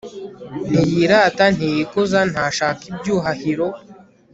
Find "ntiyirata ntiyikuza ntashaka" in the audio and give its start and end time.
0.69-2.81